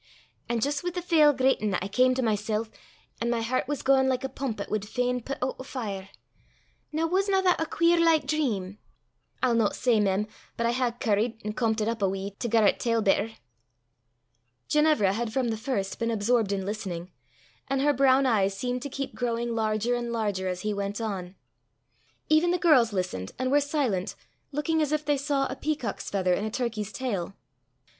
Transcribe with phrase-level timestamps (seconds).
[0.49, 2.65] An' jist wi' the fell greitin' I cam to mysel',
[3.21, 6.09] an' my hert was gaein' like a pump 'at wad fain pit oot a fire.
[6.91, 8.79] Noo wasna that a queer like dream?
[9.43, 10.25] I'll no say, mem,
[10.57, 13.33] but I hae curriet an' kaimbt it up a wee, to gar 't tell better."
[14.67, 17.11] Ginevra had from the first been absorbed in listening,
[17.67, 21.35] and her brown eyes seemed to keep growing larger and larger as he went on.
[22.27, 24.15] Even the girls listened and were silent,
[24.51, 27.35] looking as if they saw a peacock's feather in a turkey's tail.